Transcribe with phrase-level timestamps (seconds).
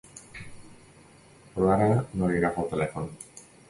[1.53, 3.11] Però ara no li agafa el telèfon.